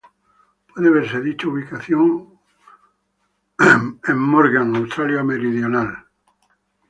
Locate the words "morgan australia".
4.15-5.21